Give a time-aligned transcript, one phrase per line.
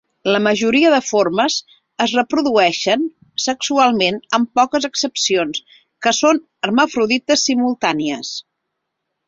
[0.35, 1.57] La majoria de formes
[2.05, 3.03] es reprodueixen
[3.45, 5.63] sexualment amb poques excepcions
[6.07, 8.37] que són hermafrodites simultànies.